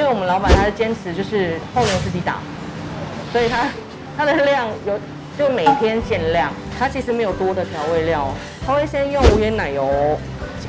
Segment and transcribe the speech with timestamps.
[0.00, 2.38] 因为我们老板他是坚持就是后面自己打，
[3.32, 3.68] 所以他
[4.16, 4.98] 他的量有
[5.38, 8.32] 就每天限量，他其实没有多的调味料，
[8.66, 10.18] 他会先用无盐奶油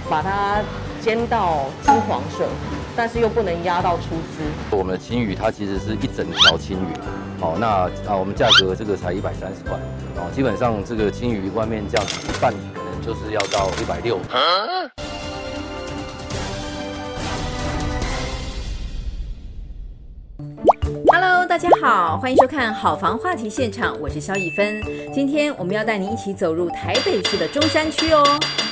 [0.10, 0.62] 把它
[1.00, 2.46] 煎到金黄色，
[2.94, 4.44] 但是又不能压到出汁。
[4.70, 9.80] 我们的青鱼它其实是一整条青鱼，好，那啊我们价格这个才一百三十块，
[10.18, 14.20] 哦，基本上这个青鱼外面这样子一半可能就是要到一百六。
[21.62, 24.82] 大家好，欢迎收看好房话题现场，我是萧逸芬。
[25.14, 28.24] 今天我们要带您一起走入台北市的中山区哦。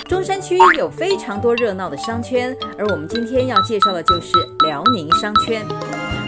[0.05, 4.31] 中山区有非常多热闹的商圈，而我们今天要介绍的就是
[4.65, 5.63] 辽宁商圈。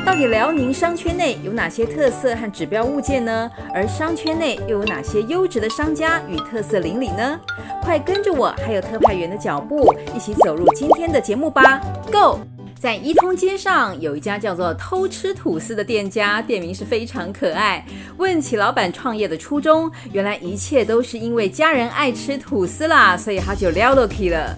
[0.05, 3.49] 到底辽宁商圈内有哪些特色和指标物件呢？
[3.73, 7.39] 而商圈内又有哪些优质的商家与特色邻里呢？
[7.81, 11.81] 快跟着我还有特派员的脚步，一起走入今天的节目吧
[12.11, 12.39] ，Go！
[12.81, 17.85] 在一通街上有一家叫做“偷吃吐司”的店家，店名是非常可爱。
[18.17, 24.57] 问起老板创业的初衷，原来一切都是因为家人爱吃吐司啦，所以他就撩了起了。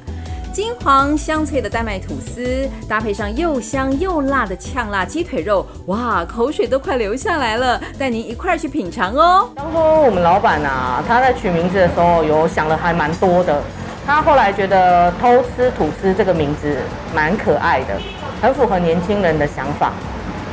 [0.54, 7.82] 金黄香脆的丹麦吐司，搭配上又香又辣的呛辣鸡腿肉，哇，口水都快流下来了。
[8.00, 9.50] 带您一块去品尝哦。
[9.54, 13.62] 当初我们老板啊，他在取名字的时候有想了还蛮多的。
[14.06, 16.78] 他后来觉得“偷吃吐司”这个名字
[17.16, 17.96] 蛮可爱的，
[18.42, 19.94] 很符合年轻人的想法，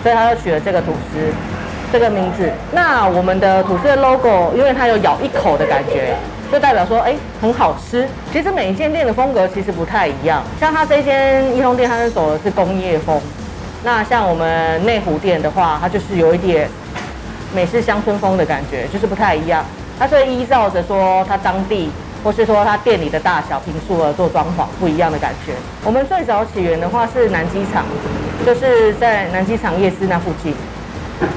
[0.02, 1.18] 所以他就取了这个吐司
[1.92, 2.48] 这个名字。
[2.70, 6.14] 那我们的吐司的 logo，因为它有咬一口的感觉，
[6.52, 8.06] 就代表说，哎，很好吃。
[8.32, 13.20] 其实每一间店的风格其实不太一样，像他这间一通店，它是走的是工业风。
[13.82, 16.68] 那像我们内湖店的话，它就是有一点
[17.52, 19.64] 美式乡村风的感觉，就是不太一样。
[19.98, 21.90] 它是依照着说它当地。
[22.22, 25.54] 或是说他店里的大小坪数而做装潢不一样的感觉。
[25.84, 27.84] 我们最早起源的话是南机场，
[28.44, 30.54] 就是在南机场夜市那附近，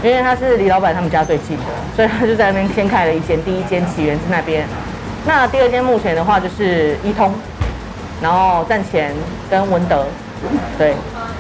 [0.03, 1.63] 因为他是离老板他们家最近的，
[1.95, 4.67] 所以他就在那边先开了一间，第一间起源是那边。
[5.25, 7.33] 那第二间目前的话就是一通，
[8.21, 9.13] 然后站前
[9.49, 10.05] 跟文德，
[10.77, 10.93] 对，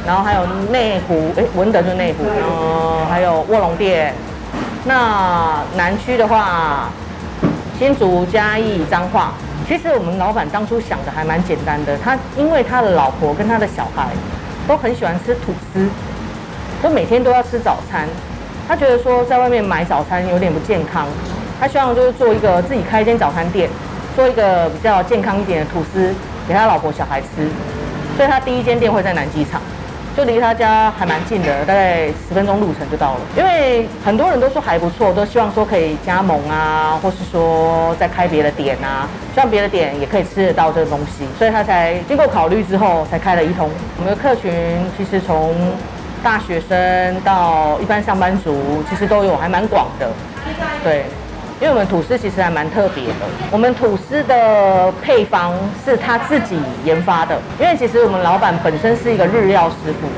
[0.05, 4.13] 然后还有内湖，哎，文德就是内湖，然后还有卧龙店。
[4.85, 6.89] 那南区的话。
[7.83, 9.33] 新竹、嘉义、彰化，
[9.67, 11.97] 其实我们老板当初想的还蛮简单的。
[11.97, 14.07] 他因为他的老婆跟他的小孩
[14.65, 15.85] 都很喜欢吃吐司，
[16.81, 18.07] 都每天都要吃早餐。
[18.69, 21.05] 他觉得说在外面买早餐有点不健康，
[21.59, 23.69] 他希望就是做一个自己开一间早餐店，
[24.15, 26.15] 做一个比较健康一点的吐司
[26.47, 27.49] 给他老婆小孩吃。
[28.15, 29.61] 所以他第一间店会在南机场。
[30.15, 33.19] 就离他家还蛮近的，大概十分钟路程就到了。
[33.35, 43.69] 因为很多人都说还不错，都希望说可以加盟啊，或是说再开别的点啊，希望别的点也可以吃得到这个东西，所以他才经过考虑之后才开了一通。
[43.97, 44.51] 我们的客群
[44.95, 45.55] 其实从
[46.21, 50.09] 大学生到一般上班族，其实都有，还蛮广的，
[50.83, 51.05] 对。
[51.63, 53.13] 因为我们吐司其实还蛮特别的，
[53.49, 55.53] 我们吐司的配方
[55.85, 57.39] 是他自己研发的。
[57.57, 60.09] 因为其实我们老板本身是一个日料师傅，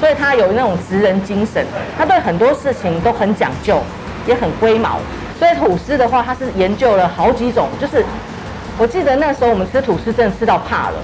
[0.00, 1.62] 所以他有那种职人精神，
[1.98, 3.82] 他对很多事情都很讲究，
[4.26, 4.98] 也很龟毛。
[5.38, 8.02] 所以吐司的话，他是研究了好几种，就是
[8.78, 10.96] 我记得那时候我们吃吐司真的吃到怕了，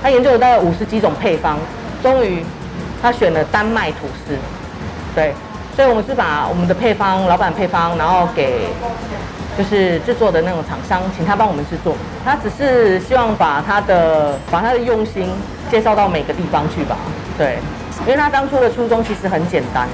[0.00, 1.58] 他研究了大概五十几种配方，
[2.04, 2.44] 终于
[3.02, 4.36] 他选了丹麦吐司，
[5.12, 5.34] 对。
[5.78, 8.66] 所以，我们是把我们的配方、老板配方，然后给
[9.56, 11.94] 就是制作的那种厂商，请他帮我们制作。
[12.24, 15.30] 他只是希望把他的把他的用心
[15.70, 16.96] 介绍到每个地方去吧。
[17.38, 17.58] 对，
[18.00, 19.86] 因为他当初的初衷其实很简单，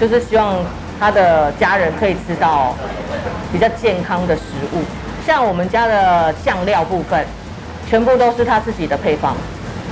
[0.00, 0.56] 就是希望
[0.98, 2.74] 他的家人可以吃到
[3.52, 4.42] 比较健康的食
[4.72, 4.80] 物。
[5.26, 7.26] 像我们家的酱料部分，
[7.90, 9.36] 全部都是他自己的配方，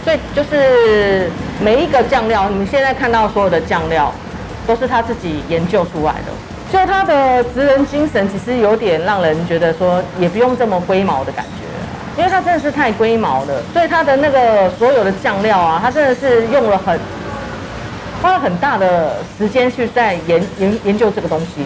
[0.04, 4.10] 所以就是每一个酱料，你们现在看到所有的酱料。
[4.68, 6.30] 都是他自己研究出来的，
[6.70, 17.00] 就他的职人精神，其实有点让人觉得说，也不用这么龟毛的感觉，因为他真的是太龟毛了，所以他的那个所有的酱料啊，他真的是用了很
[18.20, 21.64] 花了很大的时间去在研研研究这个东西，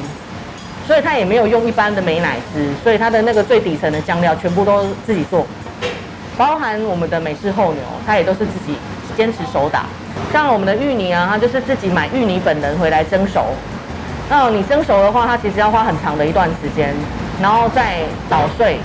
[0.86, 5.44] 所以他也没有用一般的美乃滋，所以他的那个最底层的酱料全部都自己做，
[6.36, 8.76] 包含我们的美式厚牛，他也都是自己
[9.16, 9.84] 坚持手打。
[10.32, 13.46] 像我们的芋泥啊，它就是自己买芋泥本人回来蒸熟。
[14.30, 16.94] 那你蒸熟的话，它其实要花很长的一段时间，
[17.40, 18.00] 然后再
[18.30, 18.78] 捣碎，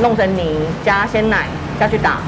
[0.00, 1.46] 弄成泥，加鲜奶
[1.78, 2.18] 下去打。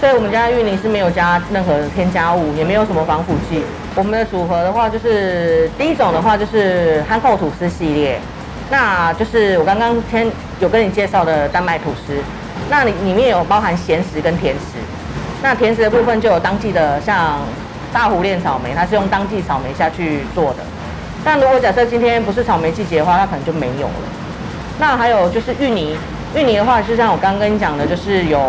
[0.00, 3.62] 所以我们家的芋泥是没有加任何添加物，也没有什么防腐剂。
[3.94, 8.18] 我们的组合的话，就是第一种的话就是憨厚吐司系列，
[8.68, 10.26] 那就是我刚刚先
[10.58, 12.14] 有跟你介绍的丹麦吐司，
[12.68, 14.81] 那里里面有包含咸食跟甜食。
[15.42, 17.40] 那甜食的部分就有当季的，像
[17.92, 20.58] 大湖炼草莓，它是用当季草莓下去做的。
[21.24, 23.94] 但如果假设今天不是草莓季节的话，它可能就没有了。
[24.78, 25.96] 那还有就是芋泥，
[26.34, 28.40] 芋泥的话，就像我刚刚跟你讲的，就是有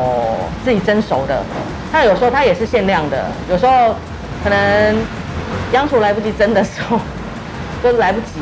[0.63, 1.43] 自己蒸熟的。
[1.91, 3.95] 那有时候它也是限量的，有时候
[4.43, 4.95] 可能
[5.71, 6.99] 央厨来不及蒸的时候，
[7.83, 8.41] 就是来不及，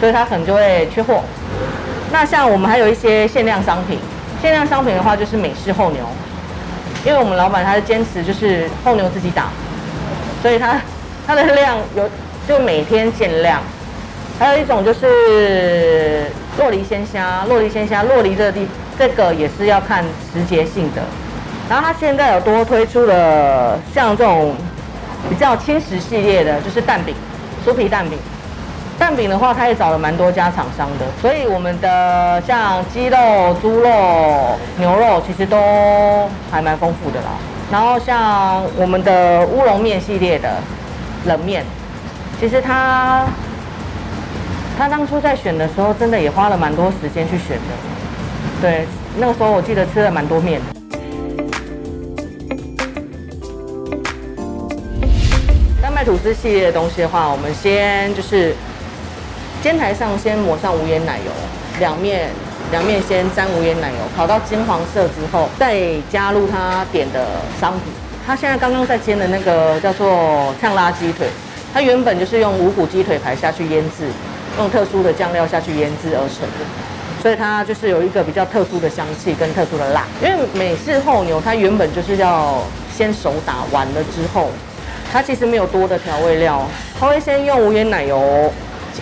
[0.00, 1.22] 所以它可能就会缺货。
[2.12, 3.98] 那像我们还有一些限量商品，
[4.40, 6.00] 限量商品的话就是美式厚牛，
[7.04, 9.48] 因为我们老板他是坚持就是后牛自己打，
[10.42, 10.80] 所以他
[11.26, 12.08] 他的量有
[12.48, 13.60] 就每天限量。
[14.38, 16.26] 还有一种就是
[16.58, 18.66] 洛梨鲜虾，洛梨鲜虾，洛梨这个地
[18.98, 20.02] 这个也是要看
[20.32, 21.02] 时节性的。
[21.68, 24.54] 然后他现在有多推出了像这种
[25.30, 27.14] 比较轻食系列的，就是蛋饼，
[27.64, 28.18] 酥皮蛋饼。
[28.98, 37.28] 蛋饼的话，他也找了蛮多家厂商的，所以我们的像鸡肉、猪肉、牛肉其实都还蛮丰富的啦。
[37.70, 40.56] 然后像我们的乌龙面系列的
[41.26, 41.64] 冷面，
[42.40, 43.24] 其实他。
[44.76, 47.62] 他当初在选的时候，真的也花了蛮多时间去选的。
[48.60, 48.84] 对，
[49.16, 50.60] 那个时候我记得吃了蛮多面。
[55.80, 58.52] 丹麦吐司系列的东西的话，我们先就是
[59.64, 61.32] 煎台上先抹上无盐奶油，
[61.80, 62.28] 两面
[62.70, 65.80] 两面先沾无盐奶油，烤到金黄色之后，再
[66.10, 67.24] 加入他点的
[67.58, 67.84] 商品。
[68.26, 71.28] 他现在刚刚在煎的那个叫做呛辣鸡腿，
[71.72, 74.06] 它原本就是用无骨鸡腿排下去腌制。
[74.58, 80.04] 用特殊的酱料下去腌制而成的，所以它就是有一个比较特殊的香气跟特殊的辣。
[80.22, 82.62] 因为美式厚牛它原本就是要
[82.94, 84.50] 先手打完了之后，
[85.10, 86.68] 它其实没有多的调味料，
[87.00, 88.52] 它会先用无盐奶油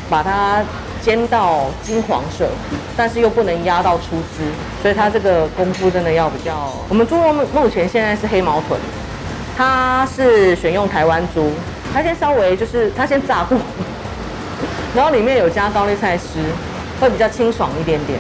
[0.09, 0.63] 把它
[1.01, 2.49] 煎到金黄色，
[2.97, 4.45] 但是又不能压到出汁，
[4.83, 6.73] 所以它这个功夫真的要比较。
[6.89, 8.79] 我们猪肉目前现在是黑毛豚，
[9.57, 11.51] 它是选用台湾猪，
[11.93, 13.59] 它先稍微就是它先炸过。
[14.95, 16.39] 然后里面有加高丽菜丝，
[17.01, 18.19] 会比较清爽一点点。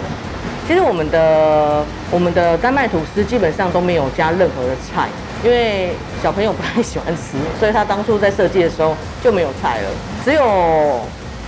[0.66, 5.08] 其实我们的我们的丹麦吐司基本上都没有加任何的菜，
[5.44, 5.90] 因为
[6.22, 9.88] 小朋友不太喜欢吃，所以他当初在设计的时候就没有菜了，
[10.24, 11.00] 只有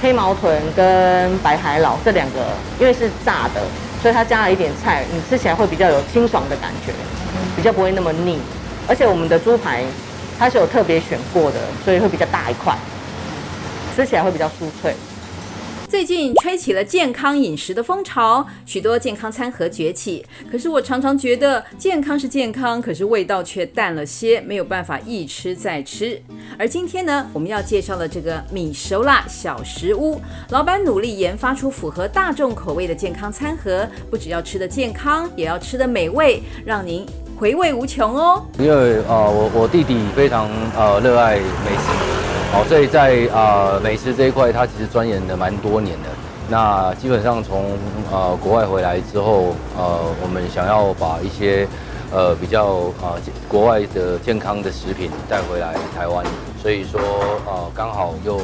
[0.04, 3.62] 黑毛豚跟白海老这两个，因为是炸的，
[4.02, 6.92] 所以它加了一点菜，你吃起来会比较有清爽的感觉，
[7.56, 8.38] 比较不会那么腻。
[8.86, 9.82] 而且我们的猪排
[10.38, 12.76] 它是有特别选过的，所以会比较大一块，
[13.96, 14.94] 吃起来会比较酥脆。
[15.94, 20.26] 最近吹起了健康饮食的风潮，许多健康餐盒崛起。
[20.50, 26.20] 可是我常常觉得健康是健康，可是味道却淡了些，没有办法一吃再吃。
[26.58, 30.20] 而今天呢，我们要介绍的这个米熟啦小食屋，
[30.50, 37.06] 老板努力研发出符合大众口味的健康餐盒，不只要吃得健康，也要吃得美味，让您
[37.38, 38.44] 回味无穷哦。
[38.58, 42.13] 因为啊、我我弟弟非常呃热爱美食。
[42.54, 46.08] 好，所以在呃美食这一块，他其实钻研了蛮多年的。
[46.48, 47.76] 那基本上从
[48.12, 51.66] 呃国外回来之后，呃，我们想要把一些
[52.12, 53.18] 呃比较呃
[53.48, 56.24] 国外的健康的食品带回来台湾，
[56.62, 57.00] 所以说
[57.44, 58.40] 呃刚好又。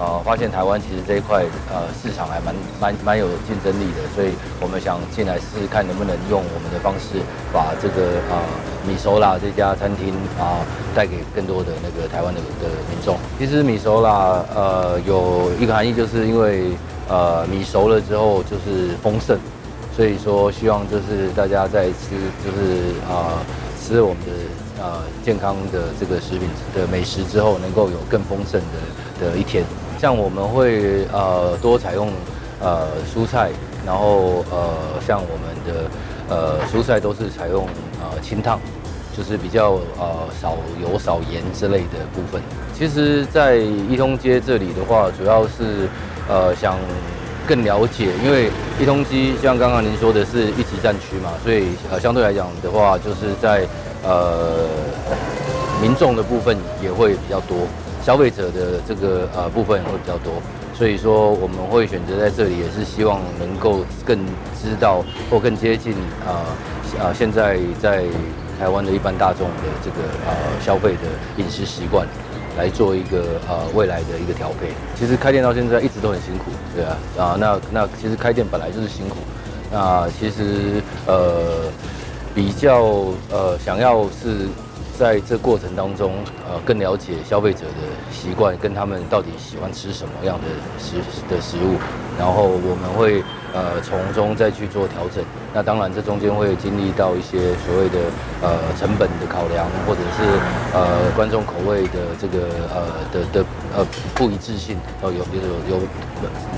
[0.00, 1.42] 呃，发现台湾其实这一块
[1.74, 4.30] 呃市场还蛮蛮蛮有竞争力的，所以
[4.62, 7.18] 我们想进来试试看能不能用我们的方式
[7.52, 8.38] 把这个呃
[8.88, 10.64] 米熟啦这家餐厅啊
[10.94, 13.16] 带给更多的那个台湾的的民众。
[13.38, 16.72] 其实米熟啦呃有一个含义，就是因为
[17.08, 19.38] 呃米熟了之后就是丰盛，
[19.94, 23.38] 所以说希望就是大家在吃就是啊、呃、
[23.78, 29.62] 吃我们的呃健康的这个食品的美食之后，能够有更丰盛的的一天。
[30.00, 32.08] 像我们会呃多采用
[32.60, 33.50] 呃蔬菜，
[33.84, 34.70] 然后呃
[35.06, 35.90] 像我们的
[36.28, 37.66] 呃蔬菜都是采用
[38.00, 38.58] 呃清烫，
[39.16, 42.40] 就是比较呃少油少盐之类的部分。
[42.76, 45.88] 其实，在一通街这里的话，主要是
[46.28, 46.78] 呃想
[47.46, 53.66] 更了解，因为一通街像刚刚您说的是一级战区嘛，所以呃相对来讲的话，就是在
[54.04, 54.66] 呃
[55.82, 57.56] 民众的部分也会比较多。
[58.04, 60.32] 消费者的这个呃部分会比较多，
[60.78, 64.16] 所以说我们会选择在这里，也是希望能够更
[64.62, 65.92] 知道或更接近
[66.24, 66.46] 啊
[67.00, 68.04] 啊现在在
[68.60, 72.06] 台湾的一般大众的这个呃消费的饮食习惯，
[72.56, 74.68] 来做一个呃未来的一个调配。
[74.94, 79.16] 其实开店到现在一直都很辛苦，对啊啊那那其实开店本来就是辛苦，
[79.72, 81.64] 那其实呃
[82.36, 82.84] 比较
[83.32, 84.46] 呃想要是。
[84.98, 86.12] 在这过程当中，
[86.44, 90.96] 呃，更了解消费者的习惯，跟他们到底喜欢吃什么样的食
[91.30, 91.78] 的食物，
[92.18, 93.22] 然后我们会
[93.54, 95.22] 呃从中再去做调整。
[95.54, 98.10] 那当然，这中间会经历到一些所谓的
[98.42, 100.26] 呃成本的考量，或者是
[100.74, 103.86] 呃观众口味的这个呃的的呃
[104.16, 105.40] 不一致性，哦，有有
[105.70, 105.82] 有有，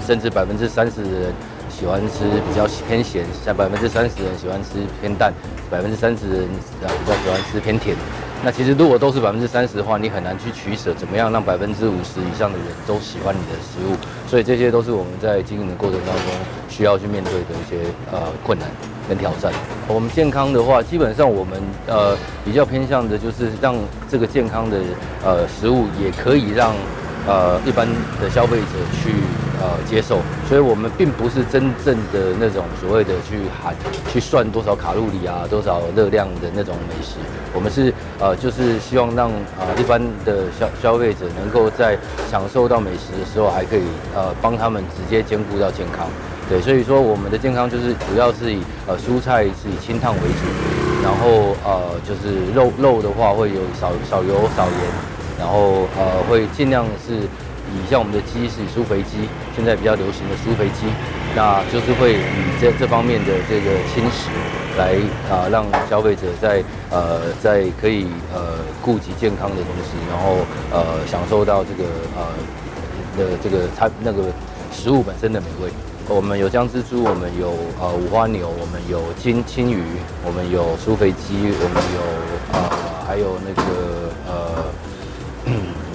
[0.07, 1.33] 甚至百分之三十的人
[1.69, 5.31] 喜欢吃比较偏咸，像百分之三十的人喜欢吃偏淡，
[5.71, 6.49] 百分之三十的人
[6.83, 7.95] 啊比较喜欢吃偏甜。
[8.43, 13.95] 那其实如果都是百分之三十的话，你很难去取舍，怎么样让百分之五十以上的人都喜欢你的食物？
[14.27, 16.25] 所以这些都是我们在经营的过程当中
[16.69, 18.67] 需要去面对的一些呃困难
[19.07, 19.53] 跟挑战。
[19.87, 23.77] 我们健康的话，基本上我们呃比较偏向的就是让
[24.09, 24.79] 这个健康的
[25.23, 26.73] 呃食物也可以让
[27.27, 27.87] 呃一般
[28.23, 28.65] 的消费者
[29.03, 29.13] 去。
[29.61, 33.77] 呃，接受，所以我们并不是真正的那种所谓的去喊、
[34.11, 37.17] 去算多少卡路里啊、多少热量的那种美食。
[37.53, 41.99] 我们是呃，就是希望让、呃、一般的消消费者能够在
[42.31, 43.83] 享受到美食的时候，还可以
[44.15, 46.09] 呃帮他们直接兼顾到健康。
[46.49, 54.81] 对，所以说我们的健康就是主要是以呃蔬菜是以清烫为主，然后呃就是肉肉的话会有少少油少盐，
[55.39, 57.29] 然后呃会尽量是。
[57.73, 60.87] 以像我们的鸡是苏肥鸡，现在比较流行的苏肥鸡，
[61.37, 64.29] 那就是会以这这方面的这个轻食
[64.77, 64.99] 来
[65.31, 70.39] 啊、让消费者在呃在可以呃顾及健康的东西，然后
[70.73, 71.85] 呃享受到这个
[72.17, 72.27] 呃
[73.17, 74.25] 的这个餐那个
[74.73, 75.71] 食物本身的美味。
[76.09, 79.85] 我们有姜汁猪，我们有呃五花牛，我们有金青鱼，
[80.25, 82.01] 我们有苏肥鸡，我们有
[82.53, 82.71] 呃
[83.07, 83.63] 还有那个
[84.27, 84.65] 呃。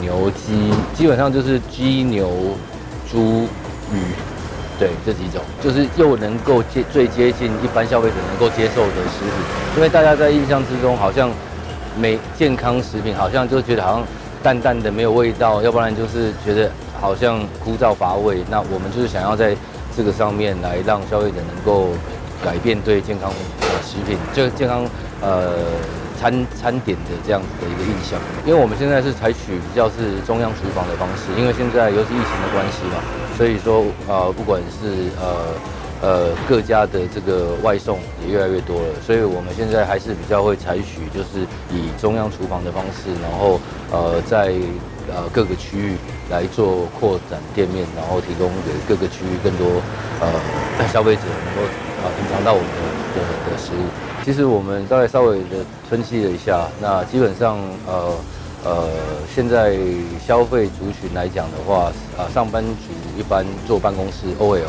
[0.06, 2.30] 牛鸡基本上就是鸡牛
[3.12, 3.48] 猪
[3.92, 3.98] 鱼，
[4.78, 9.34] 对，这几种，就是又能够接最接近一般消费者能够接受的食品。
[9.76, 11.32] 因为大家在印象之中，好像
[12.00, 14.04] 没健康食品，好像就觉得好像
[14.44, 16.70] 淡淡的没有味道，要不然就是觉得
[17.02, 18.44] 好像枯燥乏味。
[18.50, 19.56] 那我们就是想要在
[19.98, 21.90] 这个上面来让消费者能够
[22.44, 24.86] 改变对健康的食品，就健康
[25.22, 25.54] 呃。
[26.25, 32.98] 餐餐点的这样子的一个印象，因为我们现在是采取比较是中央厨房的方式，因为现在尤其疫情的关系嘛，
[33.38, 35.53] 所以说呃不管是呃
[36.01, 36.10] 呃
[36.50, 43.62] 各家的这个外送也越来越多了，所以我们现在还是比较会采取就是以中央厨房的方式，然后
[43.94, 44.50] 呃在
[45.13, 45.94] 呃各个区域
[46.32, 49.77] 来做扩展店面，然后提供给各个区域更多
[50.20, 50.25] 呃
[50.89, 51.62] 消费者能够
[52.01, 52.82] 呃品尝到我们的
[53.13, 53.86] 的的食物。
[54.25, 58.12] 其实我们大概稍微的分析了一下，那基本上呃
[58.65, 58.89] 呃，
[59.36, 59.77] 现在
[60.25, 64.65] 消费族群来讲的话，啊，上班族一般坐办公室 OL，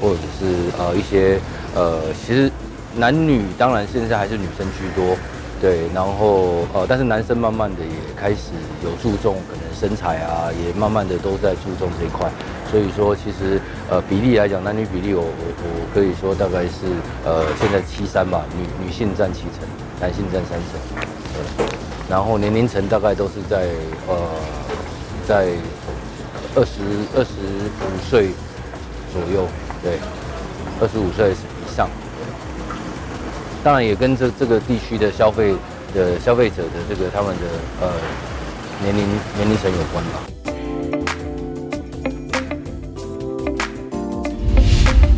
[0.00, 1.38] 或者是呃一些
[1.76, 2.50] 呃，其实
[2.96, 5.16] 男女当然现在还是女生居多。
[5.62, 8.50] 对，然后呃，但是男生慢慢的也开始
[8.82, 12.30] 有注重可能身材啊，也慢慢的都在注重这一块。
[12.70, 16.90] 所以说，其实呃比例来讲，男女比例我我我可以说大概是
[17.24, 19.68] 呃现在七三吧，女女性占七成，
[20.00, 21.06] 男性占三成。
[21.58, 21.66] 对，
[22.08, 23.68] 然后年龄层大概都是在
[24.08, 24.16] 呃
[25.28, 25.52] 在
[26.56, 26.80] 二十
[27.14, 27.30] 二十
[27.84, 28.30] 五岁
[29.12, 29.46] 左右，
[29.82, 29.98] 对，
[30.80, 31.88] 二十五岁以上。
[33.62, 35.54] 当然也跟这这个地区的消费
[35.94, 37.42] 的消费者的这个他们的
[37.80, 37.92] 呃
[38.82, 39.04] 年龄
[39.36, 40.20] 年龄层有关吧。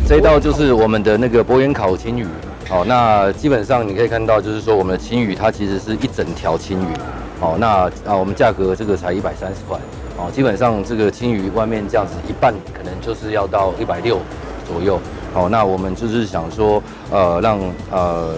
[0.07, 2.25] 这一道就是我们的那个博远烤青鱼，
[2.67, 6.93] 好，那基本上你可以看到，就是说我们的青鱼它其实是一整条青鱼，
[7.39, 9.77] 好，那啊我们价格这个才一百三十块，
[10.17, 14.19] 哦，基本上这个青鱼外面这样子一半可能就是要到一百六
[14.67, 14.99] 左右。
[15.31, 17.59] 好，那我们就是想说，呃，让
[17.91, 18.33] 呃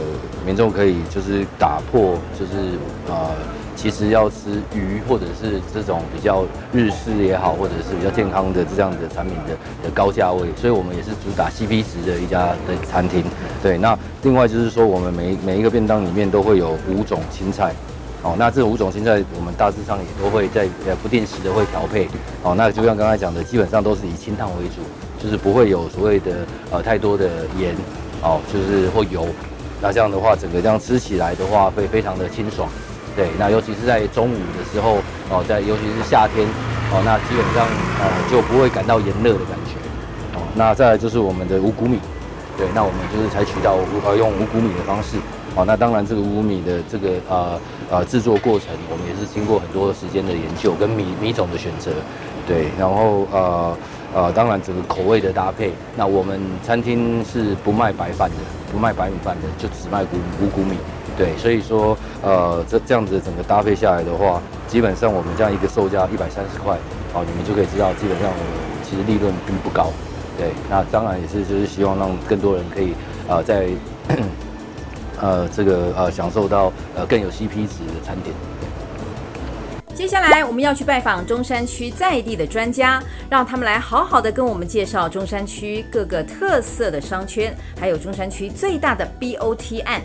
[0.46, 2.75] 民众可以就是打破，就是
[3.08, 3.30] 呃，
[3.82, 13.24] 其实要吃鱼或者是这种比较日式也好，或者是比较健康的这样的产品的的高价位，所以我们也是主打 CP 值的一家的餐厅。
[13.64, 17.74] 对，那另外就是说，我们每每一个便当里面都会有五种青菜。
[18.22, 22.08] 哦，那这五种青菜我们大致上也都会在呃不定时的会调配。
[22.44, 24.82] 哦，那就像刚才讲的，基本上都是以清汤为主。
[25.22, 26.38] 就是不会有所谓的
[26.72, 27.28] 呃太多的
[27.60, 27.76] 盐
[28.24, 29.28] 哦，就是或油，
[29.80, 32.68] 那这样的话，整个这样吃起来的话会非常的清爽，
[33.15, 33.30] 对。
[33.38, 34.98] 那尤其是在中午的时候
[35.30, 36.48] 哦，在尤其是夏天
[36.91, 37.65] 哦，那基本上
[38.00, 39.75] 呃就不会感到炎热的感觉
[40.38, 40.41] 哦。
[40.56, 42.00] 那再来就是我们的五谷米，
[42.58, 45.18] 对，那我们就是采取到呃用五谷米的方式
[45.56, 45.63] 哦。
[45.65, 51.91] 那当然这个五谷米的这个呃呃制作过程，我们也是经过很多时间的研究跟米米种的选择，
[52.48, 53.77] 对，然后呃。
[54.13, 58.36] 呃，当然整个口味的搭配，那我们餐厅是不卖白饭的，
[58.70, 60.75] 不卖白米饭的，就只卖五谷米。
[61.18, 66.77] 对，所以说呃这这样子整个搭配下来的话，基本上我们这样一个售价一百三十块，
[67.13, 68.46] 好，你们就可以知道基本上我们
[68.84, 69.91] 其实利润并不高。
[70.38, 72.94] 对，那当然也是就是希望让更多人可以
[73.27, 73.68] 呃在
[75.20, 78.34] 呃这个呃享受到呃更有 CP 值的餐点。
[79.94, 90.01] 接下来我们要去拜访中山区在地的专家，让他们来好好的跟我们介绍中山区各个特色的商圈，还有中山区最大的 BOT 案，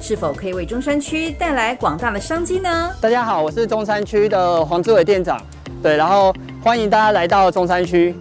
[0.00, 2.90] 是否可以为中山区带来广大的商机呢？
[3.00, 5.38] 大家好，我是中山区的黄志伟店长，
[5.82, 8.14] 对，然后欢迎大家来到中山区。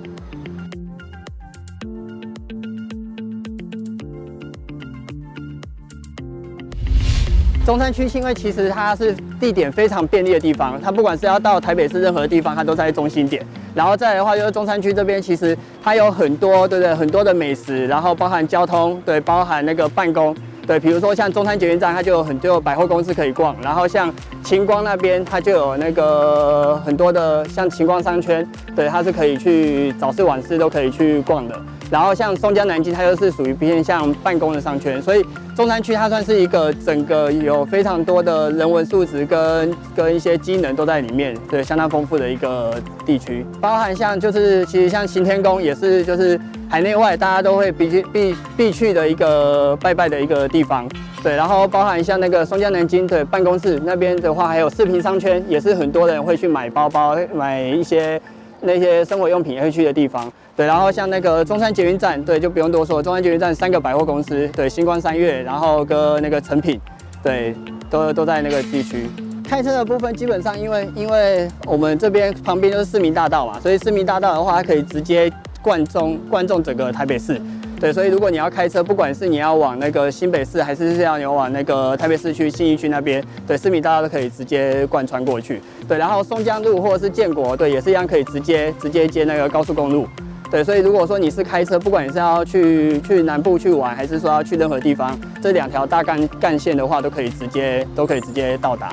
[7.66, 13.46] 中山区是，因为其实它是地点非常便利的地方，它不管是要到台北市任何地方，它都在中心点。
[13.76, 16.96] 然后再来的话，就是中山区这边，其实它有很多，对不对？
[16.96, 20.36] 很多的美食，然后包含交通，对，包含那个办公，
[20.68, 23.56] 对，比如说像中山捷运站，它就有很多百货公司可以逛。
[23.62, 28.46] 然后像晴光那边，它就有那个很多的像晴光商圈，
[28.78, 31.60] 对，它是可以去早市晚市都可以去逛的。
[31.90, 43.44] 然后像松江南京，它又是属于偏向办公的商圈，所以中山区它算是一个整个有非常多的人文素质跟跟一些机能都在里面，对，相当丰富的一个地区。
[43.60, 50.88] 包含像就是其实像行天宫也是就是海内外大家都会必必必去的一个拜拜的一个地方，
[51.24, 51.36] 对。
[51.36, 58.22] 然后包含像那个松江南京的办公室那边的话，还有四平商圈，也是很多人会去买包包、买一些
[58.62, 60.32] 那些生活用品也会去的地方。
[60.56, 63.02] 对，然后像那个中山捷运站，对，就不用多说。
[63.02, 66.82] 中山捷运站三个百货公司，对，星光三月，然后跟那个成品，
[67.22, 67.56] 对，
[67.90, 69.08] 都都在那个地区。
[69.48, 77.40] 开车的部分基本上，因为因为我们这边旁边就是市民大道嘛，所以市民大道的话，它可以直接贯中贯中整个台北市。
[77.80, 85.62] 对，所以如果你要开车，不管是你要往那个新北市，还是是要你往那个台北市区信义区那边，对，市民大道都可以直接贯穿过去。
[85.88, 90.08] 对，然后松江路或者是建国，对，也是一样可以直接直接接那个高速公路。
[90.50, 98.90] 对，所以如果说你是开车，不管你是要去去南部去玩，还是说要去任何地方，这两条大干干线的话，都可以直接都可以直接到达。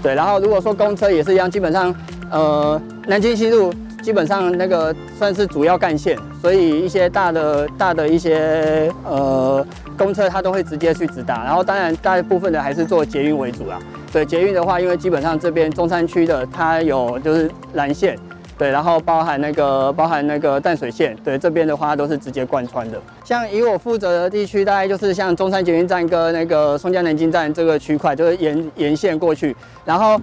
[0.00, 1.92] 对，然后如果说公车也是一样，基本上，
[2.30, 3.72] 呃，南京西路
[4.02, 9.64] 基本上那个算是主要干线，所以一些大的大的一些呃
[9.96, 11.44] 公车它都会直接去直达。
[11.44, 13.78] 然后当然大部分的还是做捷运为主啦。
[14.12, 18.18] 对，捷运的话，因为基本上这边中山区的它有就是蓝线。
[18.58, 23.00] 对，然后包含那个包含那个淡水线，对，这边的话都是直接贯穿的。
[23.24, 29.56] 像以我负责的地区，大概就是像中山捷运站跟那个松江南京站这个区块，就是沿沿线过去。
[29.84, 30.20] 然后，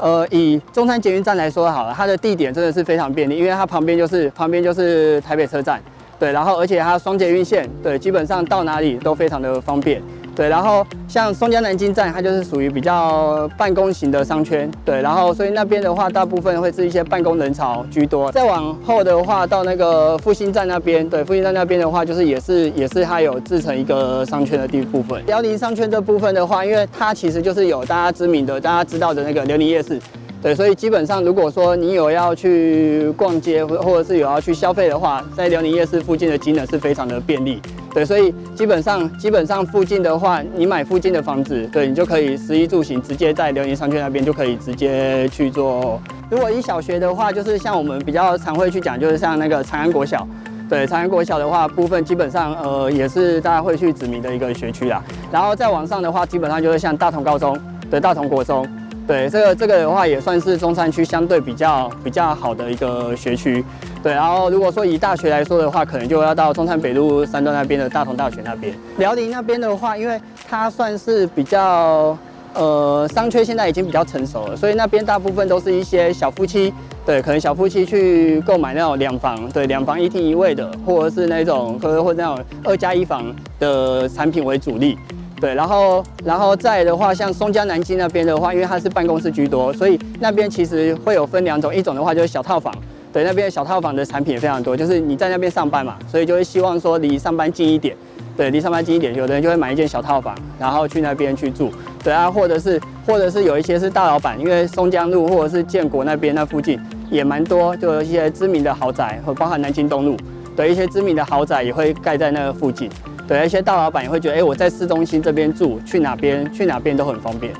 [0.00, 5.80] 呃，以中山捷运站来说好了，它的地点真的是非常便利，因为它旁边就是旁边就是台北车站，
[6.18, 10.02] 对，然后而且它双捷运线，对，基本上到哪里都非常的方便。
[10.34, 18.30] 对，然后像松江南京站，它就是属于比较办公型的商圈，对，然后所以那边的话，大部分会是一些办公人潮居多。
[18.32, 25.24] 再往后的话，到那个复兴站那边，对，复兴站那边的话，就是也是也是它有自成一个商圈的地部分。
[25.26, 30.00] 辽宁商圈这部分的话，因为它其实就是有大家知名的、大家知道的那个辽宁夜市，
[30.42, 37.60] 对，所以基本上如果说你有要去逛街，或或者是有要去消费的话，在辽宁夜市附近的机能是非常的便利。
[37.92, 46.00] 对，所以基本上基本上附近的话，你买附近的房子，对，你就可以食衣住行直接在辽宁商圈那边就可以直接去做。
[46.30, 50.26] 如果以小学的话，就是像我们比较常会去讲，就是像那个长安国小，
[50.70, 55.02] 对，长安国小的话部分基本上呃也是大家会去指名的一个学区啦。
[55.30, 57.58] 然后再往上的话，基本上就是像大同高中，
[57.90, 58.66] 对，大同国中，
[59.10, 63.64] 对，这个这个的话也算是中山区相对比较比较好的一个学区。
[64.04, 68.72] 对，然后如果说以大学来说的话，可能就要到中山北路三段那边的大同大学那边。
[68.98, 72.16] 辽宁那边的话，因为它算是比较
[72.54, 76.72] 呃商圈现在已经比较成熟了，所以那边大部分都是一些小夫妻，
[77.04, 83.24] 对，可能小夫妻去购买那种两房，对，两房一厅一卫的，或者是那种或者或者那种二加一房
[83.58, 84.96] 的产品为主力。
[85.40, 92.74] 对，然后然后再的话，像松江南京那边的话，因为它是办公室居多，所以那边其实会有分两种，一种的话就是小套房。
[93.12, 97.96] 对，那边小套房的产品也非常多，就是你在那边上班嘛，所以就会希望说离上班近一点。
[98.36, 101.72] 对，离上班近一点，有的人就会买一间小套房，然后去那边去住。
[102.04, 106.78] 对啊，或者是或者是有一些是大老板，因为松江路或者是建国那边那附近
[107.10, 110.16] 也蛮多，就有一些知名的豪宅，和包含南京东路，
[110.54, 112.88] 对，一些知名的豪宅也会盖在那个附近。
[113.30, 117.52] 对，一些大老板也会觉得，哎，我在市中心这边住，去哪边去哪边都很方便。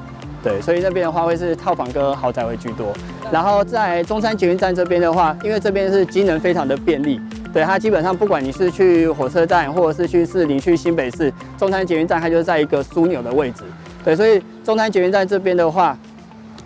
[0.43, 2.93] 对，所以那边的话会是套房跟豪宅为居多。
[3.31, 7.21] 然后在中山捷运站这边的话，因为这边是机能非常的便利，
[7.53, 13.63] 对，它基本上不管你是去火车站，或者是去市林、去新北市，中山捷运站它就是在一个枢纽的位置。
[14.05, 15.97] 对，所以中山捷运站这边的话，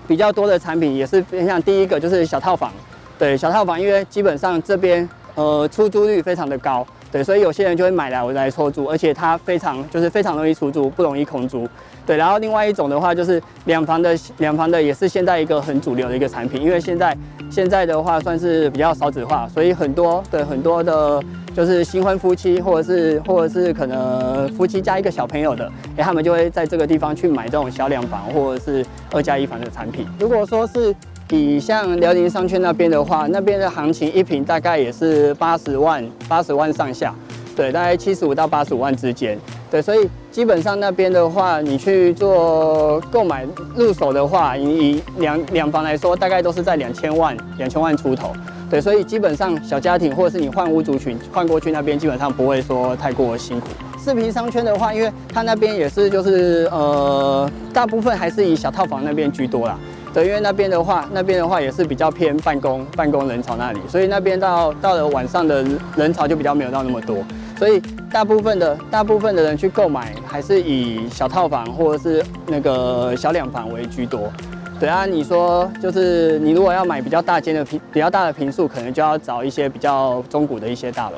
[0.09, 2.73] 比较多的产品也是偏向第一个就是小套房，
[3.19, 11.65] 对，小套房，因为基本上这边呃出租率非常的高，对，所以有些人就会买来我来出租，而且它非常就是非常容易出租，不容易空租。
[12.05, 17.17] 对，然后另外一种的话就是两房的，两房的也是现在一个很主流的一个产品，因为现在
[17.49, 21.23] 现在的话算是比较少子化，所以很多的很多的，
[21.55, 30.05] 就是新婚夫妻或者是或者是可能夫妻加一个小朋友的，哎，他们就会在这个地方去买这种小两房或者是二加一房的产品。
[30.19, 30.93] 如果说是
[31.35, 37.13] 以像辽宁商圈那边的话，那边的行情一平大概也是八十万八十万上下，
[37.57, 39.39] 对，大概七十五到八十五万之间。
[39.71, 43.45] 对，所以基本上那边的话，你去做购买
[43.75, 48.33] 入手的话，以两两房来说，大概都是在两千万、两千万出头。
[48.71, 53.69] 对，所以基本上小家庭或者是你换屋族群换过去那边，基本上不会说太过辛苦。
[53.99, 59.79] 四平商圈的话，因为它那边也是就是呃，大部分还是以小套房那边居多啦。
[60.15, 65.65] 对，因为那边的话，那边的话也是比较偏办公办公人潮那里，所以那边到到了晚上的
[65.97, 67.17] 人潮就比较没有到那么多。
[67.59, 74.33] 所以大部分的大部分的人去购买还是以小套房或者是那个小两房为居多。
[74.79, 81.17] 对啊，你说就是你如果要买比较大间的平比较大的平数，可能就要找一些比较中古的一些大楼。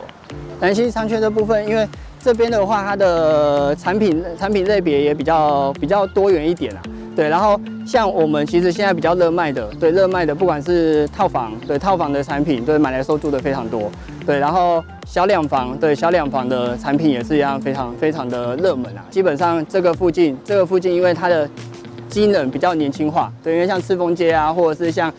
[0.58, 1.86] 南西商圈这部分，因为
[2.18, 6.82] 这边的话，它的产品产品类别也比较比较多元一点啊。
[7.16, 13.90] 对，然后像我们其实现在比较热卖的，对热卖的，不管是套房，对套房的产品，对买来收租的非常多。
[14.26, 19.02] 对，然后小两房，对小两房的产品也是一样，非常非常的热门啊。
[19.08, 21.48] 基本上这个附近，这个附近因为它的
[22.10, 25.10] 机能比较年轻化，对，因为像赤峰街啊，或者是像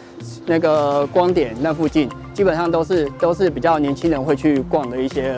[0.46, 5.36] 那个光点那附近，基本上都是都是比较年轻人会去逛的一些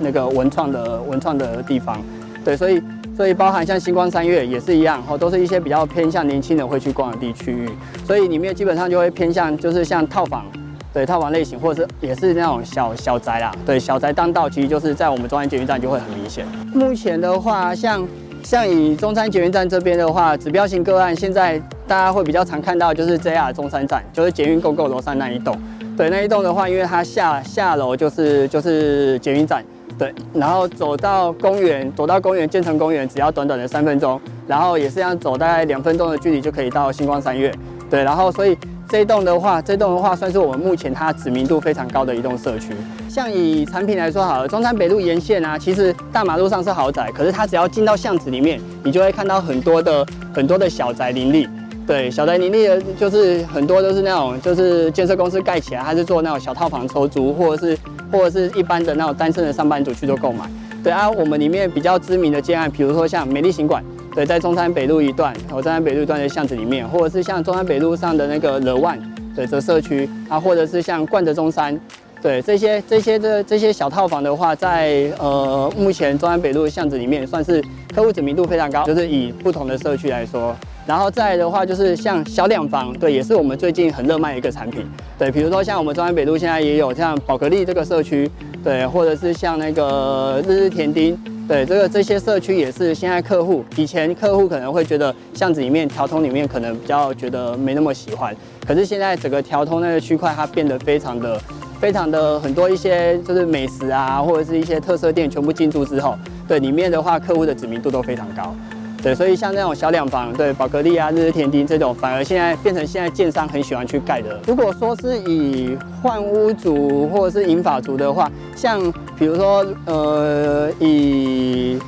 [0.00, 2.02] 那个文创的文创的地方。
[2.42, 2.82] 对，所以。
[3.18, 7.68] 所以包含像星光三月也是一样，哦，都是一些比较偏向年轻人会去逛的地区域，
[8.06, 10.46] 所以里面基本上就会偏向就是像套房，
[10.94, 16.46] 对套房类型，或者是也是那种小小宅啦，对小宅当道，其实就是在我们中山捷运站就会很明显。
[16.72, 18.06] 目前的话，像
[18.44, 25.60] 像以中山捷运站这边的话，指标型个案，现在大家会比较常看到就是 JR 中山站，就是捷运 GOGO 楼上那一栋，
[25.96, 29.64] 对那一栋的话，因为它下下楼就是就是捷运站。
[29.98, 37.52] 对，然后走到公园，走到公园建成公园，只要短短的三分钟，然后也是要走大概两分钟的距离就可以到星光三月。
[37.90, 38.56] 对，然后所以
[38.88, 42.72] 这一栋的话，这栋的话算是我们目前它知名度非常高的一栋社区。
[43.08, 51.48] 像以产品来说好了，中山北路沿线啊，其实大马路上是豪宅，可是它只要进到巷子里面，你就会看到很多的很多的小宅林立。
[51.86, 57.78] 对，小宅林立的，就是很多都是那种，就是建设公司盖起来，还是做那种小套房出租，或者是
[58.10, 60.44] 或者是一般的那种单身的上班族去做购买。
[60.82, 69.00] 对啊，我们里面比较知名的建案，比如说像美丽行馆，对，在中山北路一段，中山北路一段的巷子里面，或者是像中山北路上的那个 The One，
[69.34, 71.78] 对，这社区啊，或者是像冠德中山，
[72.22, 80.56] 对，这些这些的这些小套房的话，在呃目前中山北路巷子里面，算是客户知名度非常高，就是以不同的社区来说。
[80.88, 84.86] 然后再来的话，就是像小两房，对，也是我们最近很热卖的一个产品，
[85.18, 88.26] 对，比如说像我们中山北路现在也有像宝格丽这个社区，
[88.64, 91.14] 对，或者是像那个日日甜丁，
[91.46, 98.34] 对，这个这些社区也是现在客户，以前客户可能会觉得巷子里面条通里面可能比较觉得没那么喜欢，
[98.66, 101.38] 可是现在整个条通那个区块它变得非常的
[101.78, 106.16] 非常的很多一些就是美食啊，或者是一些特色店全部进驻之后，
[106.48, 108.56] 对，里面的话客户的知名度都非常高。
[109.00, 114.40] 对，所以像那种小两房，对，宝格丽啊、日日天丁这种，反而现在变成现在建商很喜欢去盖的。
[114.44, 118.80] 如果说是以换屋族或者是银发族的话，像
[119.16, 121.78] 比如说呃，以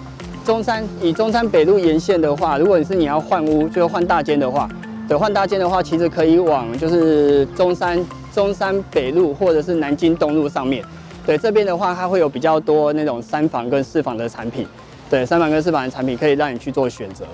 [0.45, 4.69] 中山以中山北路沿线的话，如果你是你要换屋，就是换大间的话，
[5.09, 10.85] 对，换大间的话，其实可以往就是中山中山北路或者是南京东路上面，
[11.27, 14.65] 对，这边的话它会有比较多那种三房跟四房的产品。
[15.11, 17.25] 对，三房跟四房的产品可以让你去做选择，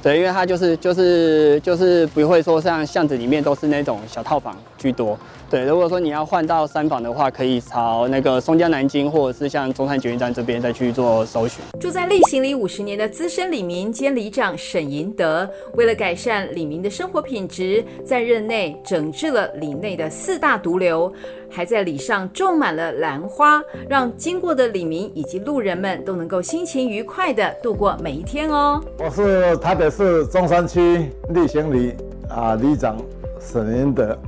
[0.00, 4.56] 对，因为它就是就是就是不会说像巷子里面都是那种小套房。
[4.84, 5.18] 居多。
[5.48, 11.64] 对，如果说你要换到三房的话，可以朝那个松江南京，或者是像中山捷运站这边再去做搜寻。
[11.80, 21.10] 住在例行里五十年的资深里民兼里长沈银德，为了改善里民的生活品质，在任内整治了里内的四大毒瘤，
[21.48, 28.82] 还在里上种满了兰花，让经过的里民以及路人们都能够心情愉快的度过每一天哦。
[28.98, 31.94] 我是台北市中山区例行里
[32.28, 32.98] 啊里长
[33.38, 34.18] 沈银德。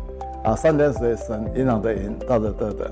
[0.46, 2.88] 啊，三点水省银行的银，道德德德。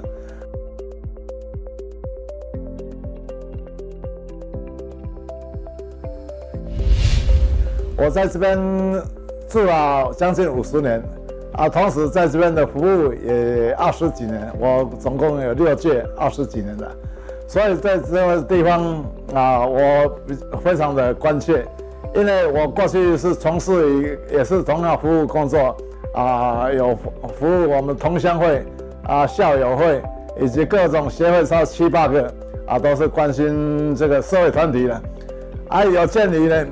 [7.96, 8.58] 我在这边
[9.48, 11.00] 住了将近五十年，
[11.52, 16.90] 啊，同时在这边的服务也二十几年，我总共有六届二十几年了，
[17.46, 20.18] 所以在这个地方啊，我
[20.60, 21.64] 非常的关切，
[22.16, 25.76] 因为我过去是从事也是同样服务工作，
[26.14, 26.96] 啊，有
[27.38, 28.64] 服务我们同乡会
[29.06, 30.02] 啊、校友会
[30.40, 32.32] 以及各种协会超七八个，
[32.66, 35.02] 啊，都是关心这个社会团体的，
[35.68, 36.66] 啊，有鉴于呢。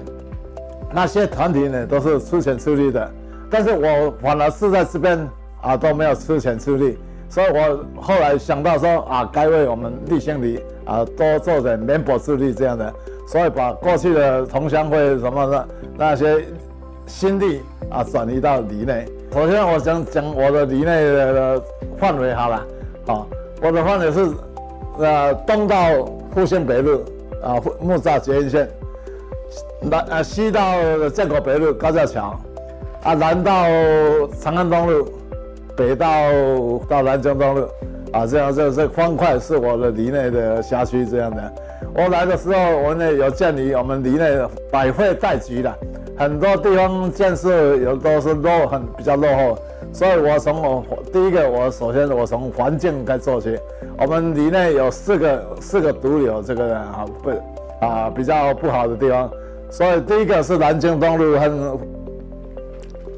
[0.94, 3.10] 那些团体呢，都是出钱出力的，
[3.50, 5.26] 但是我反而是在这边
[5.62, 6.98] 啊都没有出钱出力，
[7.30, 12.92] 所以我后来想到说啊，该为我们励馨里啊多做点绵薄之力这样的，
[13.26, 16.44] 所以把过去的同乡会什么的那些
[17.06, 19.06] 心力啊转移到里内。
[19.32, 21.62] 首先我想讲我的里内的
[21.96, 22.66] 范围好了，
[23.06, 23.26] 好，
[23.62, 24.28] 我的范围是
[24.98, 25.76] 呃东到
[26.34, 27.02] 复兴北路
[27.42, 28.68] 啊木栅捷运线。
[29.80, 32.38] 南啊西到建国北路高架桥，
[33.02, 33.64] 啊南到
[34.38, 35.08] 长安东路，
[35.74, 36.06] 北到
[36.86, 37.66] 到南京东路，
[38.12, 41.52] 啊这样这这方块是我的里内的辖区这样的。
[41.94, 44.36] 我来的时候，我呢有建立我们里内
[44.70, 45.74] 百废待举的，
[46.22, 49.58] 很多地方建设有都是落很比较落后，
[49.92, 53.58] 所以我从我第一个我首先我从环境该做起。
[53.98, 57.30] 我们里内有四个四个独有这个啊不
[57.84, 59.28] 啊比较不好的地方。
[59.68, 61.78] 所以第一个是南京东路和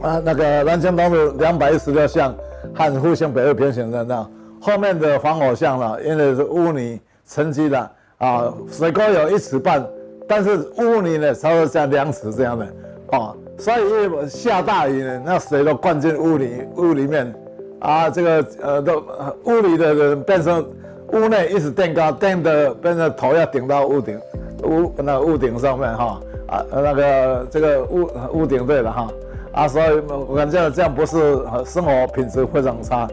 [0.00, 2.34] 啊那个南京东路两百一十六巷
[2.74, 4.26] 和复兴北路平行的那
[4.62, 9.86] 后面的防火巷了，因为是污泥沉积的啊，水沟有一尺半，
[10.26, 12.66] 但是污泥呢差不多像两尺这样的
[13.14, 17.34] 啊，所以下大雨呢，那水都灌进屋里屋里面。
[17.80, 19.04] 啊，这个呃都
[19.44, 20.66] 屋里的人变成
[21.12, 24.18] 屋内一直垫高，垫的变成头要顶到屋顶
[24.62, 26.18] 屋那屋顶上面哈。
[26.46, 29.08] 啊，那个这个屋屋顶对了哈，
[29.52, 33.06] 啊，所以我感觉这样不是生活品质非常差，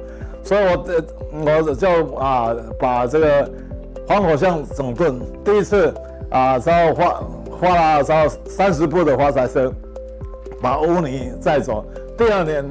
[0.43, 1.03] 所以我这
[1.45, 3.49] 我就啊把这个
[4.07, 5.93] 防火巷整顿，第一次
[6.29, 7.23] 啊然后花
[7.59, 9.69] 花了然后三十部的花柴车。
[10.61, 11.83] 把污泥载走，
[12.17, 12.63] 第二年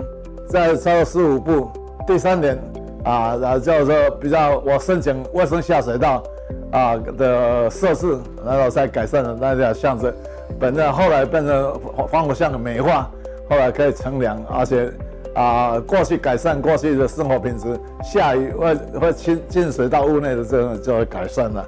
[0.48, 1.68] 再招十五步，
[2.06, 2.58] 第三年
[3.04, 6.22] 啊然后就是说比较我申请卫生下水道
[6.70, 10.14] 啊的设施，然后再改善了那条巷子。
[10.58, 13.10] 本来后来变成防火巷的美化，
[13.48, 14.92] 后来可以乘凉，而且
[15.32, 21.64] 啊、过去改善过去的生活品质，下雨会会进进水到屋内的这种就会改善了。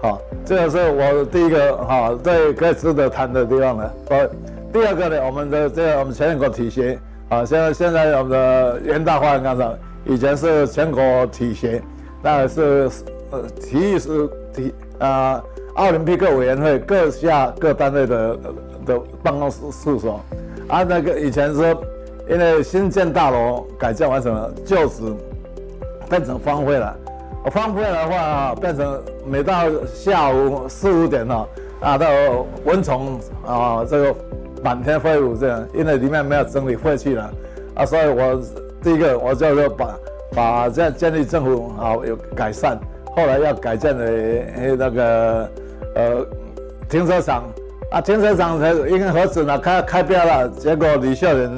[0.00, 3.94] 好，这个是我第一个哈，对可以值得谈的地方了。
[4.72, 11.82] 第二个呢，我们的这个我们全国体协啊，现在现在我们的元大花园广场以前是全国体协，
[12.22, 12.90] 那是
[13.30, 15.42] 呃体育是体啊。
[15.74, 18.38] 奥林匹克委员会各下各单位的
[18.84, 20.20] 的办公室处所，
[20.68, 21.76] 啊，那个以前是
[22.28, 25.02] 因为新建大楼改建完成了，旧址
[26.10, 26.94] 变成荒废了。
[27.50, 31.48] 荒废的话，变成每到下午四五点哈，
[31.80, 32.06] 啊，到
[32.64, 34.14] 蚊虫啊，这个
[34.62, 37.30] 满天飞舞这样，因为里面没有整理废弃了，
[37.74, 38.40] 啊，所以我
[38.82, 39.98] 第一个我就要把
[40.34, 42.78] 把这样建立政府啊有改善，
[43.16, 45.48] 后来要改建的那个。
[45.94, 46.24] 呃，
[46.88, 47.44] 停车场
[47.90, 51.50] 啊，停车场才一根盒子呢，开开标了，结果李秀莲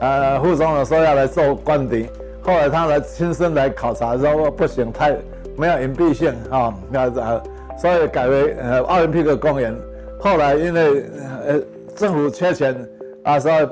[0.00, 2.06] 呃副总统说要来做官邸，
[2.42, 5.16] 后来他来亲身来考察，说不行，太
[5.56, 7.42] 没有隐蔽性啊，那呃，
[7.78, 9.74] 所以改为呃奥林匹克公园。
[10.18, 11.06] 后来因为
[11.46, 11.58] 呃
[12.00, 12.74] 政府缺钱
[13.24, 13.68] 啊，所以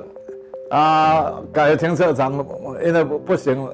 [0.68, 2.34] 啊改为停车场，
[2.84, 3.66] 因为不不行，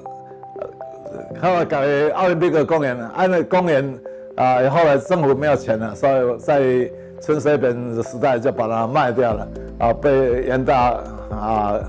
[1.41, 3.99] 后来改为奥林匹克公园，按那公园。
[4.37, 6.91] 啊，后来政府没有钱了，所以在
[7.21, 9.47] 陈水扁时代就把它卖掉了，
[9.79, 10.97] 啊，被元大
[11.31, 11.79] 啊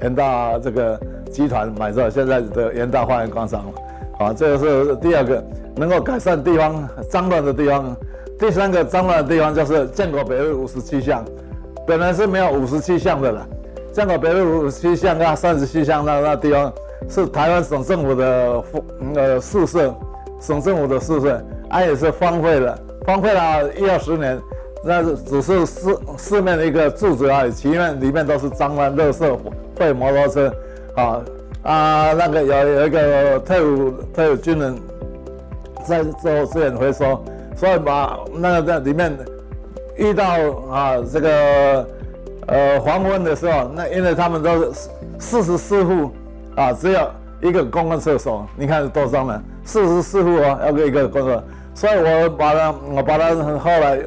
[0.00, 0.96] 元大这个
[1.32, 3.64] 集团买走，现在的元大花园广场，
[4.20, 5.42] 啊，这个是第二个
[5.74, 7.96] 能够改善地方脏乱的地方。
[8.38, 11.24] 第三个脏乱的地方就是建国北路五十七巷，
[11.86, 13.46] 本来是没有五十七项的了，
[13.92, 16.72] 香港北路五十七项啊三十七项那那地方
[17.08, 18.64] 是台湾省政府的
[19.14, 19.94] 呃宿舍，
[20.40, 21.40] 省政府的宿舍。
[21.68, 24.40] 它、也是荒废了，荒废了一二十年，
[24.82, 29.38] 那只是四四面的一个柱子而已，其面里面都是脏乱、垃圾、
[29.74, 30.54] 废摩托车，
[30.94, 31.20] 啊
[31.64, 34.78] 啊，那个有有一个退伍退伍军人
[35.84, 37.22] 在做资源回收，
[37.56, 39.12] 所以把那个在里面
[39.96, 40.24] 遇到
[40.70, 41.88] 啊这个
[42.46, 44.72] 呃黄昏的时候，那因为他们都是
[45.18, 46.10] 四十四户
[46.54, 47.10] 啊，只有
[47.42, 51.42] 一个公共厕所，你看多脏了，四十四户啊，要一个公共。
[51.74, 53.98] 所以我把它，我把它后来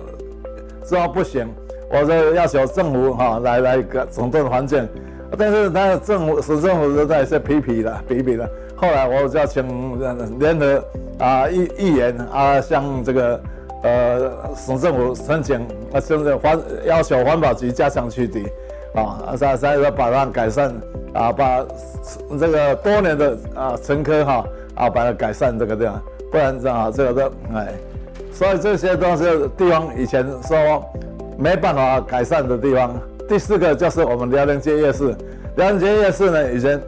[0.86, 1.48] 知道不行，
[1.92, 4.88] 我就要求政府哈来来个整顿环境，
[5.38, 8.50] 但是他政府市政府都在是批评的批评的。
[8.76, 10.00] 后来我就请
[10.40, 10.84] 联合
[11.20, 13.40] 啊议议员啊向这个
[13.84, 15.60] 呃省政府申请
[15.94, 18.46] 啊，甚至环要求环保局加强取缔
[18.94, 20.74] 啊，再再要把它改善
[21.14, 21.66] 啊，把
[22.40, 27.74] 这个多年的啊陈科哈啊把它改善这个地方，不然这样这个都哎，
[28.32, 30.84] 所以这些都是地方以前说。
[31.42, 32.94] 没办法改善的地方。
[33.26, 35.16] 第四个就是我们辽宁街夜市。
[35.56, 36.82] 辽宁街夜市呢，以前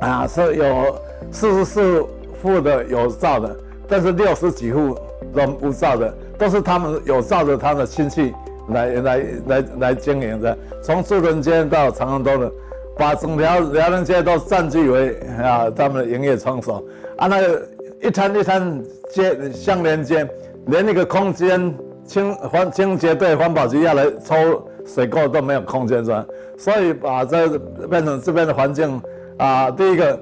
[0.00, 0.96] 啊是有
[1.32, 2.06] 四十四
[2.40, 3.56] 户的有照的，
[3.88, 4.96] 但是六十几户
[5.36, 8.32] 都无照的，都是他们有照的他的亲戚
[8.70, 10.56] 来来来来经营的。
[10.82, 12.50] 从树墩街到长安东的，
[12.96, 16.82] 把整条辽宁街都占据为啊他们的营业场所。
[17.18, 17.62] 啊，那个
[18.00, 20.26] 一摊一摊街相连接，
[20.66, 21.72] 连那个空间。
[22.06, 26.24] 清环清洁队环保局要来抽水垢都没有空间是吧？
[26.56, 27.58] 所以把这
[27.90, 29.02] 变成这边的环境
[29.38, 30.16] 啊，第一个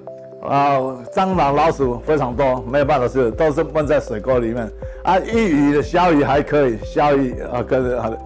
[0.44, 0.78] 啊，
[1.12, 4.70] 蟑螂老鼠非常多，没有办法是都是闷在水沟里面
[5.02, 5.18] 啊。
[5.18, 8.18] 一雨的小雨还可以，小雨啊跟好的，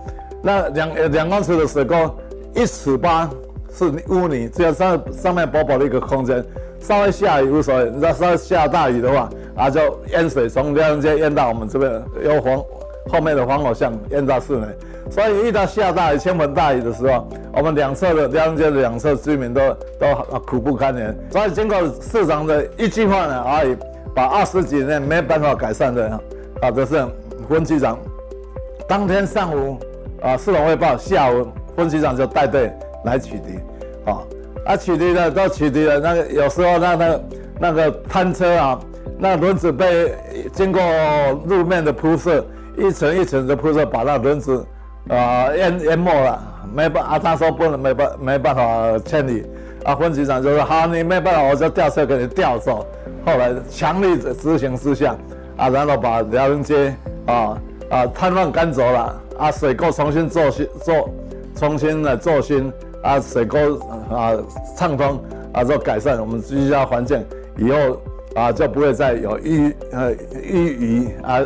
[0.42, 2.14] 那两两公尺的水沟，
[2.54, 3.30] 一尺八
[3.72, 6.44] 是污泥，只有上上面薄薄的一个空间，
[6.80, 9.80] 稍微下雨无所谓，你知道稍微下大雨的话啊，就
[10.12, 12.62] 淹水从辽宁街淹到我们这边有黄。
[13.10, 14.66] 后面的黄偶巷淹到室内，
[15.10, 19.60] 所以遇到下大雨、倾盆大雨的时候，我们两侧的辽宁街的两侧居民都
[19.98, 21.16] 都苦不堪言。
[21.30, 23.76] 所以经过市长的一句话呢，而已
[24.14, 26.08] 把二十几年没办法改善的
[26.60, 27.04] 啊，这是
[27.48, 27.98] 分局长。
[28.86, 29.78] 当天上午
[30.22, 32.72] 啊，市容汇报，下午分局长就带队
[33.04, 34.22] 来取缔，啊
[34.66, 37.20] 啊取缔的都取缔了，那个有时候那那
[37.60, 38.80] 那个摊车啊，
[39.18, 40.14] 那轮子被
[40.52, 40.80] 经过
[41.46, 42.44] 路面的铺设。
[42.76, 44.64] 一层一层的铺设，把那轮子
[45.08, 46.38] 啊淹淹没了，
[46.74, 49.42] 没办啊，他说不能没办没办法劝你，
[49.84, 52.86] 啊，分局长就说好，你没办法，我就调车给你调走。
[53.24, 55.16] 后来强力执行之下，
[55.56, 56.94] 啊，然后把辽宁街
[57.26, 57.58] 啊
[57.90, 61.08] 啊瘫痪赶走了，啊，水沟重新做新做，
[61.56, 63.58] 重新的做新，啊，水沟
[64.10, 64.32] 啊
[64.76, 65.18] 畅通，
[65.52, 67.24] 啊，做改善我们居家环境，
[67.56, 67.78] 以后
[68.34, 71.40] 啊就不会再有淤呃淤泥啊。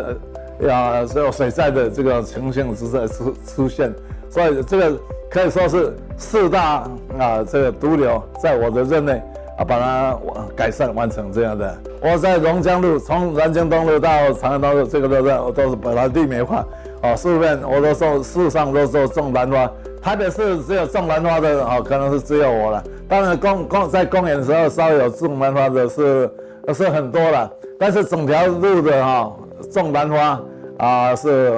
[0.71, 3.93] 啊，所有水灾的这个情形是在出出现，
[4.31, 4.99] 所以这个
[5.31, 9.21] 可以说是四大啊，这个毒瘤在我的任内
[9.59, 10.17] 啊，把它
[10.55, 11.77] 改善完成这样的。
[12.01, 16.65] 我在龙江路，从南京东路到长安东路，这个都是我都是把它绿美化，
[17.01, 19.71] 啊，四面我都说市上都说种兰花，
[20.01, 22.85] 台北市只有种兰花的哦，可能是只有我了。
[23.09, 26.31] 当然公公在公园的时候稍微有种兰花的是
[26.73, 29.33] 是很多了，但是整条路的哈
[29.73, 30.41] 种兰花。
[30.79, 31.51] 啊，是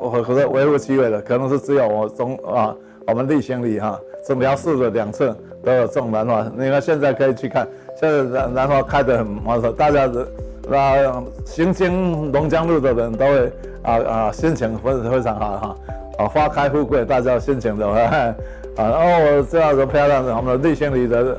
[0.00, 2.74] 我可是微乎其微的，可能是只有我中啊，
[3.06, 6.44] 我们立新里哈，整条市的两侧都有种兰花。
[6.56, 7.66] 你看现在可以去看，
[8.00, 10.26] 现在兰兰花开得很茂盛，大家的
[10.70, 15.76] 啊行经龙江路的人都会啊啊心情非非常好哈，
[16.18, 18.34] 啊花开富贵，大家心情都会 啊，
[18.76, 21.36] 然后这样子漂亮的，我们的立新里的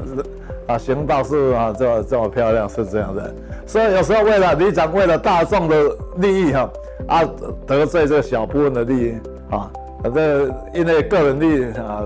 [0.67, 3.33] 啊行道是啊这这么漂亮是这样的，
[3.65, 5.75] 所以有时候为了里长为了大众的
[6.17, 6.69] 利益哈。
[7.05, 7.21] 啊，
[7.67, 9.13] 得罪这小部分的利益
[9.49, 9.69] 啊，
[10.13, 12.01] 这因为个人利益啊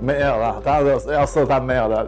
[0.00, 2.06] 没有了，他说要设摊没有了，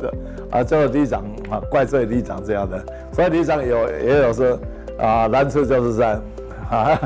[0.50, 4.58] 啊，这个里长啊怪罪里长这样的，所以里长有也有说
[4.98, 6.18] 啊难处就是在
[6.70, 6.98] 啊，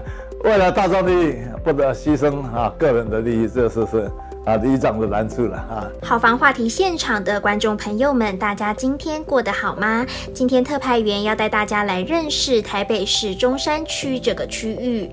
[0.44, 4.09] 为了大众利益不得牺牲啊个人的利益，这是是
[4.44, 5.87] 啊里长的难处了啊。
[6.03, 10.07] 好房话题现场的观众朋友们，大家今天过得好吗？
[10.33, 15.11] 今天特派员要带大家来认识台北市中山区这个区域。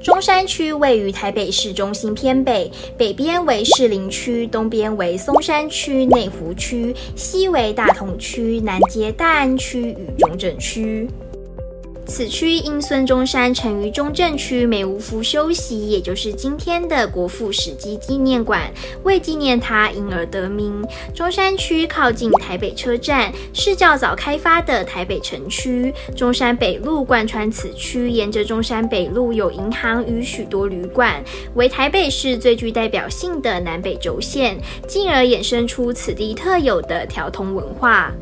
[0.00, 11.08] 中山区位于台北市中心偏北，北边为士林区，东边为松山区、内湖区，西为大同区，南接大安区与中正区。
[12.06, 20.82] 此区因孙中山曾于中正区梅屋夫休息，也就是今天的国父史迹纪念馆，为纪念他因而得名。
[21.12, 25.92] 中山区靠近台北车站，是较早开发的台北城区。
[26.14, 31.22] 中山北路贯穿此区，沿着中山北路有银行与许多旅馆，
[31.54, 38.12] 为台北市最具代表性的南北轴线，进而衍生出此地特有的条通文化。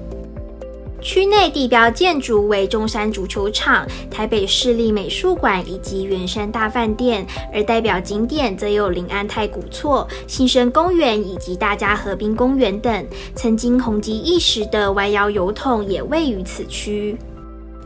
[1.05, 13.07] 区内地标建筑为中山足球场、台北市立美术馆以及圆山大饭店，而代表景点则有临安太古厝、新生公园以及大家河滨公园等。
[13.35, 17.15] 曾经红极一时的弯腰邮筒也位于此区。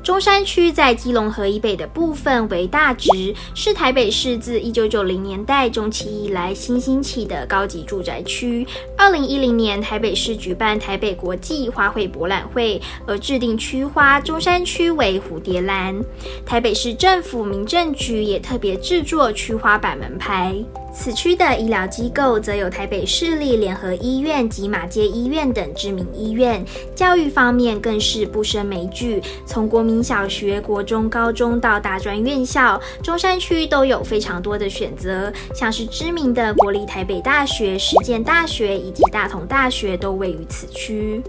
[0.00, 8.66] 中山区在基隆河以北的部分为大直，是台北市自一九九零年代中期以来新兴起的高级住宅区。
[8.98, 15.96] 二零一零年，台北市举办台北国际花卉博览会，而制定区花中山区为蝴蝶兰。
[16.44, 20.52] 台北市政府民政局也特别制作区花板门牌。
[20.92, 26.64] 此区的医疗机构则有台北市立联合医院及马街医院等知名医院，
[26.96, 41.22] 教育方面更是不胜枚举，从国民小学、国中、高中到大专院校，中山区都有非常多的选择，像是知名的国立台北大学、实践大学以及大同大学都位于此区。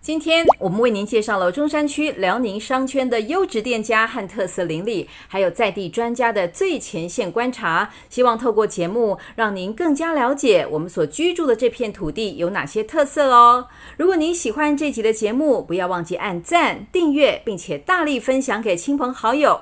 [0.00, 7.90] 今天我们为您介绍了中山区辽宁商圈的优质店家和特色邻里，还有在地专家的最前线观察。
[8.08, 13.66] 希望透过节目，让您更加了解我们所居住的这片土地有哪些特色哦。
[13.96, 19.60] 如果您喜欢这集的节目，不要忘记按赞、订阅，并且大力分享给亲朋好友。